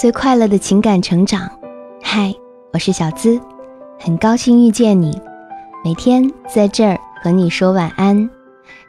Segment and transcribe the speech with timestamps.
[0.00, 1.46] 最快乐的情感成长。
[2.02, 2.34] 嗨，
[2.72, 3.38] 我是小资，
[3.98, 5.20] 很高兴遇见你。
[5.84, 8.16] 每天在这儿和你说晚安。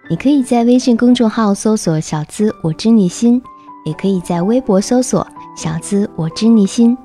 [0.10, 3.44] 你可以在微信公众号搜索“小资我知你心”，
[3.84, 6.98] 也可以在微博搜索“小资我知你心”，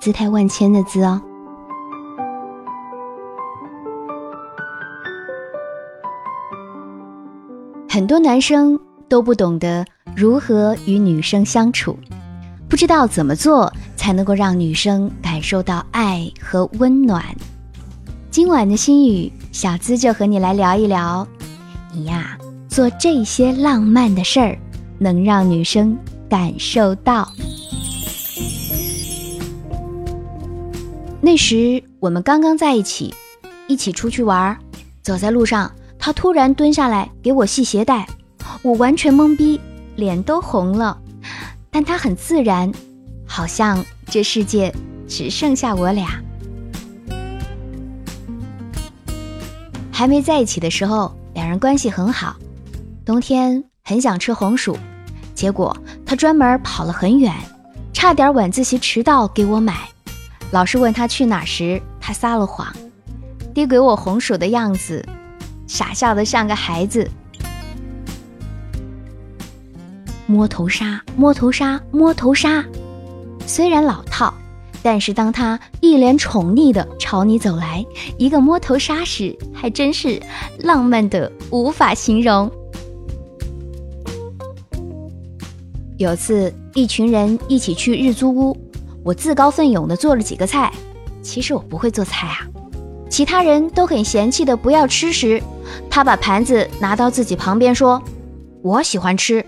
[0.00, 1.20] 姿态万千的“资”哦。
[7.90, 9.84] 很多男生都不懂得
[10.16, 11.94] 如何与女生相处，
[12.70, 17.24] 不知道怎么做才能够让女生感受到爱和温暖。
[18.30, 21.26] 今晚的心语，小资就和你来聊一聊，
[21.92, 22.38] 你呀
[22.68, 24.56] 做这些浪漫的事儿，
[25.00, 25.98] 能让女生
[26.28, 27.28] 感受到。
[31.20, 33.12] 那时我们刚刚在一起，
[33.66, 34.56] 一起出去玩儿，
[35.02, 35.68] 走在路上。
[35.98, 38.06] 他突然蹲下来给我系鞋带，
[38.62, 39.60] 我完全懵逼，
[39.96, 40.96] 脸都红了。
[41.70, 42.70] 但他很自然，
[43.26, 44.74] 好像这世界
[45.08, 46.20] 只剩下我俩。
[49.92, 52.36] 还没在一起的时候，两人关系很好。
[53.04, 54.76] 冬天很想吃红薯，
[55.34, 57.34] 结果他专门跑了很远，
[57.92, 59.88] 差点晚自习迟到给我买。
[60.50, 62.66] 老师问他去哪时，他撒了谎，
[63.54, 65.06] 递给我红薯的样子。
[65.66, 67.08] 傻笑的像个孩子，
[70.30, 72.64] 摸头杀，摸头杀，摸头杀。
[73.48, 74.32] 虽然老套，
[74.80, 77.84] 但是当他一脸宠溺的朝你走来，
[78.16, 80.22] 一个摸头杀时，还真是
[80.60, 82.48] 浪漫的无法形容。
[85.98, 88.56] 有次一群人一起去日租屋，
[89.02, 90.72] 我自告奋勇的做了几个菜，
[91.20, 92.46] 其实我不会做菜啊。
[93.08, 95.42] 其他人都很嫌弃的不要吃时，
[95.90, 98.00] 他把盘子拿到自己旁边说
[98.62, 99.44] ：“我喜欢吃。”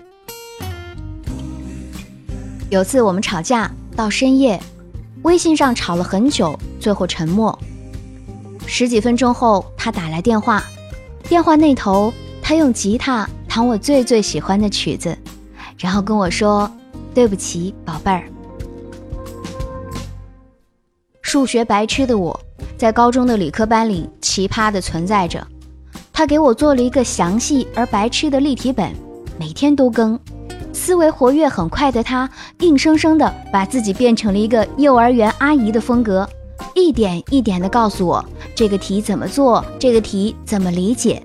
[2.73, 4.59] 有次我们吵架到深夜，
[5.21, 7.55] 微信上吵了很久，最后沉默。
[8.65, 10.63] 十几分钟后，他打来电话，
[11.29, 12.11] 电话那头
[12.41, 15.15] 他用吉他弹我最最喜欢的曲子，
[15.77, 16.67] 然后跟我说
[17.13, 18.23] ：“对不起，宝贝儿。”
[21.21, 22.39] 数学白痴的我。
[22.75, 25.45] 在高中的理科班里，奇葩的存在着。
[26.11, 28.91] 他给我做了一个详细而白痴的例题本，
[29.39, 30.19] 每天都更。
[30.83, 32.29] 思维活跃很快的他，
[32.59, 36.27] 硬生生的把自己变成了一个幼儿园阿姨的风格，
[36.75, 38.21] 一点一点的告诉我
[38.53, 41.23] 这个题怎么做，这个题怎么理解。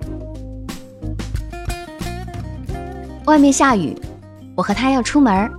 [3.25, 3.93] 外面下雨，
[4.55, 5.51] 我和他要出门，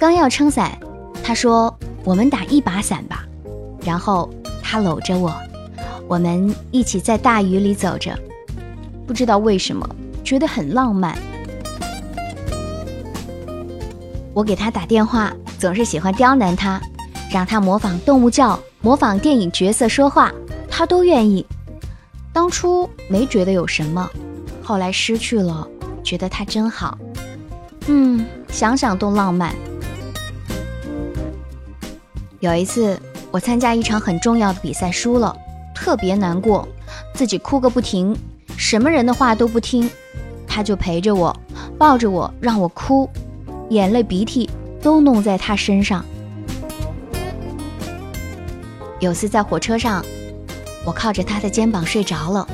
[0.00, 0.76] 刚要撑伞，
[1.22, 1.72] 他说
[2.02, 3.24] ：“我们打一把伞吧。”
[3.86, 4.28] 然后。
[4.70, 5.32] 他搂着我，
[6.06, 8.14] 我们一起在大雨里走着，
[9.06, 9.88] 不知道为什么
[10.22, 11.16] 觉得很浪漫。
[14.38, 16.80] 我给他打电话，总是喜欢刁难他，
[17.28, 20.32] 让他模仿动物叫，模仿电影角色说话，
[20.70, 21.44] 他都愿意。
[22.32, 24.08] 当初没觉得有什么，
[24.62, 25.66] 后来失去了，
[26.04, 26.96] 觉得他真好。
[27.88, 29.52] 嗯，想想都浪漫。
[32.38, 32.96] 有一次。
[33.30, 35.36] 我参加一场很重要的比赛，输了，
[35.74, 36.66] 特别难过，
[37.12, 38.16] 自己哭个不停，
[38.56, 39.90] 什么人的话都不听，
[40.46, 41.36] 他就陪着我，
[41.76, 43.06] 抱着我让我哭，
[43.70, 44.48] 眼泪鼻涕
[44.80, 46.04] 都弄在他身上。
[49.00, 50.04] 有次在火车上，
[50.84, 52.48] 我靠着他的肩膀睡着了，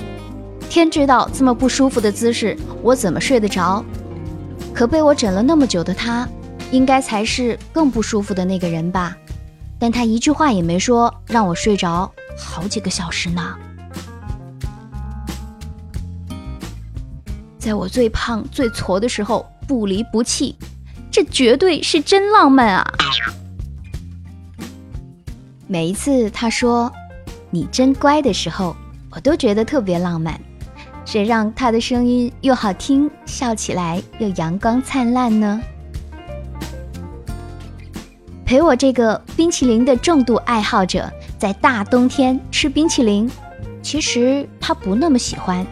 [0.69, 3.85] 天知道这么不舒服的姿势我怎么睡得着，
[4.75, 6.29] 可被我枕了那么久的他，
[6.71, 9.17] 应该才是更不舒服的那个人吧。
[9.79, 13.55] 但他一句话也没说，让我睡着好几个小时呢。
[17.59, 20.55] 在我最胖最矬的时候不离不弃，
[21.15, 22.85] 这绝对是真浪漫啊！
[25.69, 26.93] 每一次他说
[27.53, 28.75] “你真乖”的时候，
[29.13, 30.37] 我都觉得特别浪漫。
[31.05, 35.61] 谁让他的声音又好听，笑起来又阳光灿烂呢？
[38.45, 43.31] 陪我这个冰淇淋的重度爱好者，在大冬天吃冰淇淋，
[43.85, 45.65] 其实他不那么喜欢，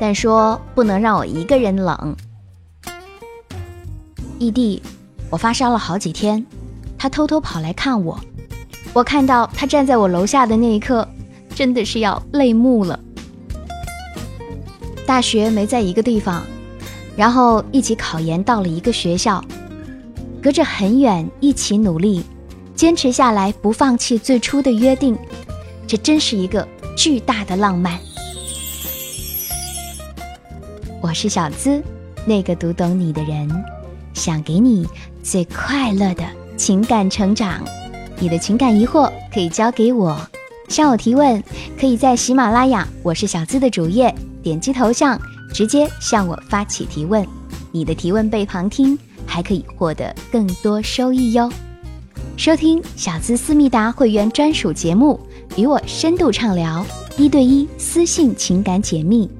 [0.00, 2.16] 但说不能让我一个人冷。
[4.40, 4.82] 异地，
[5.28, 6.44] 我发烧了好几天，
[6.96, 8.18] 他偷偷跑来看我，
[8.94, 11.06] 我看到他站在我楼下的那一刻，
[11.54, 12.98] 真的是要泪目了。
[15.06, 16.42] 大学没在一个地方，
[17.14, 19.44] 然后一起考研到了一个学校。
[20.42, 22.24] 隔着很远，一起努力，
[22.74, 25.18] 坚持下来，不放弃最初的约定，
[25.86, 26.66] 这真是一个
[26.96, 27.98] 巨大的浪漫。
[31.02, 31.82] 我是小资，
[32.24, 33.46] 那个读懂你的人，
[34.20, 34.86] 想给你
[35.22, 36.22] 最快乐的
[36.54, 37.64] 情感成长。
[38.18, 40.20] 你的情感疑惑可以交给我，
[40.68, 41.42] 向我提问，
[41.78, 45.18] 可以在喜马拉雅“我是小资”的主页点击头像，
[45.54, 47.26] 直接向我发起提问。
[47.72, 51.50] 你的提问被旁听，还可以获得更多收益哟。
[52.36, 55.18] 收听小资思密达会员专属节目，
[55.56, 56.84] 与我深度畅聊，
[57.16, 59.30] 一对一私信情感解密，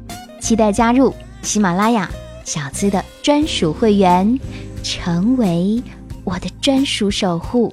[0.40, 2.10] 期待加入喜马拉雅
[2.46, 4.38] 小资的专属会员，
[4.82, 5.82] 成为
[6.24, 7.72] 我的专属守护。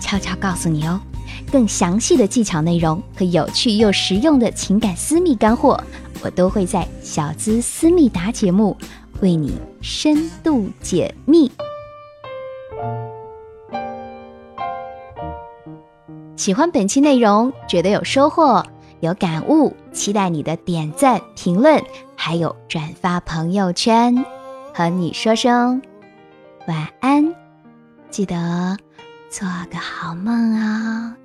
[0.00, 1.00] 悄悄告诉你哦，
[1.50, 5.82] 更详细的技巧内容和有趣又实用的情感私密干货，
[6.22, 8.76] 我都会在小资思密达节目
[9.20, 11.50] 为你深度解密。
[16.36, 18.64] 喜欢本期内容，觉得有收获、
[19.00, 21.82] 有感悟，期待你的点赞、评论，
[22.14, 24.24] 还有转发朋友圈，
[24.72, 25.82] 和你说声
[26.68, 27.34] 晚安，
[28.10, 28.76] 记得。
[29.30, 31.16] 做个好梦啊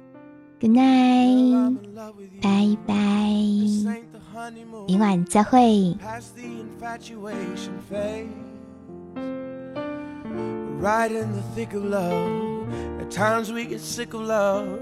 [0.59, 1.77] ，Good night，
[2.41, 2.93] 拜拜，
[4.87, 5.97] 明晚再会。
[10.81, 12.67] Right in the thick of love.
[12.99, 14.79] At times we get sick of love.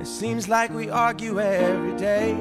[0.00, 2.34] It seems like we argue every day.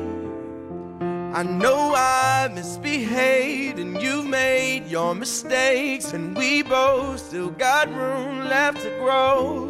[1.38, 8.46] I know I misbehaved and you've made your mistakes, and we both still got room
[8.50, 9.66] left to grow.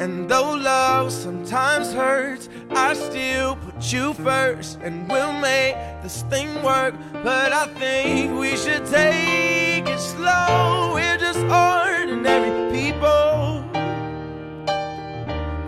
[0.00, 6.62] And though love sometimes hurts, I still put you first and we'll make this thing
[6.62, 6.94] work.
[7.12, 10.92] But I think we should take it slow.
[10.94, 13.68] We're just ordinary people.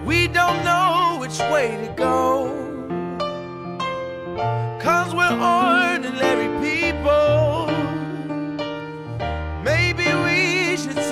[0.06, 2.69] We don't know which way to go.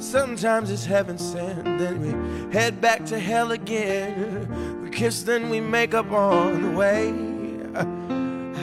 [0.00, 4.82] Sometimes it's heaven sent, then we head back to hell again.
[4.82, 7.14] We kiss, then we make up on the way.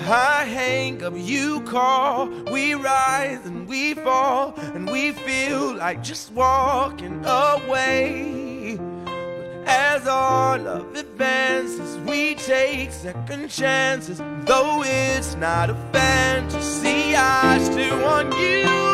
[0.10, 6.34] I hang up, you call, we rise and we fall, and we feel like just
[6.34, 8.78] walking away.
[9.06, 17.16] But as our love advances, we take second chances, though it's not a fantasy.
[17.16, 18.87] I still want you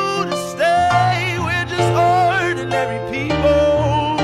[2.63, 4.15] ordinary people.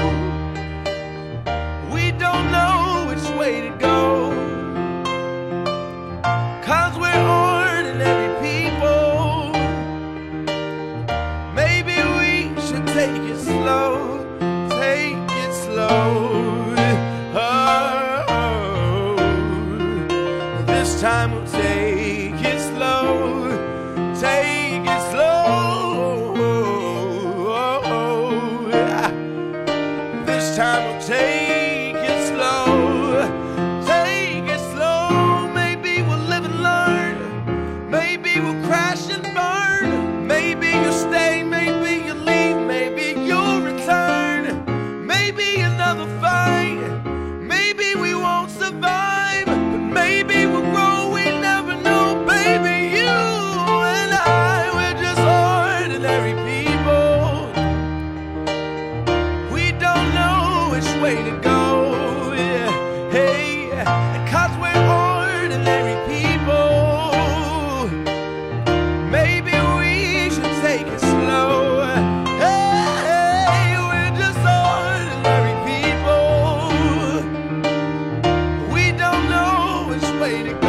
[1.91, 4.31] We don't know which way to go.
[6.63, 9.51] Cause we're ordinary people.
[11.53, 14.25] Maybe we should take it slow.
[14.69, 16.75] Take it slow.
[17.35, 19.15] Oh,
[20.65, 22.78] this time we'll take it slow.
[61.01, 62.33] Way to go.
[62.35, 62.71] Yeah,
[63.11, 63.69] hey,
[64.29, 67.89] cause we're ordinary people.
[69.09, 71.85] Maybe we should take it slow.
[72.43, 76.81] Hey, we're just ordinary people.
[78.73, 80.68] We don't know which way to go.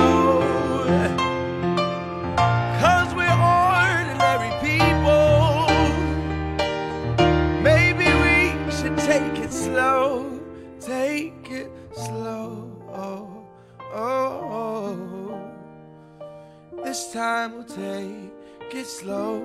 [17.90, 19.42] Take it slow.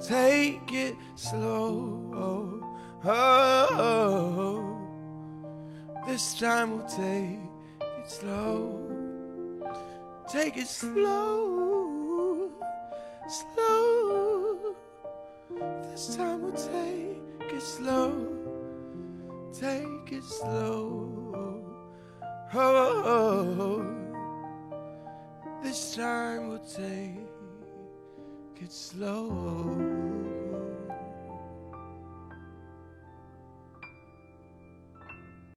[0.00, 2.08] Take it slow.
[2.14, 4.78] Oh, oh.
[6.06, 7.38] This time we'll take
[7.80, 8.80] it slow.
[10.28, 12.50] Take it slow.
[13.28, 14.74] Slow.
[15.82, 18.28] This time we'll take it slow.
[19.52, 21.08] Take it slow.
[22.54, 24.02] Oh, oh, oh.
[25.62, 27.31] This time we'll take
[28.62, 30.31] it slow.